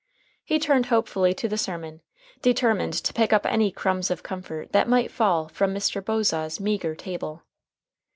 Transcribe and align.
He 0.43 0.57
turned 0.57 0.87
hopefully 0.87 1.31
to 1.35 1.47
the 1.47 1.59
sermon, 1.59 2.01
determined 2.41 2.93
to 2.93 3.13
pick 3.13 3.31
up 3.31 3.45
any 3.45 3.69
crumbs 3.69 4.09
of 4.09 4.23
comfort 4.23 4.71
that 4.71 4.89
might 4.89 5.11
fall 5.11 5.47
from 5.47 5.75
Mr. 5.75 6.03
Bosaw's 6.03 6.59
meager 6.59 6.95
table. 6.95 7.43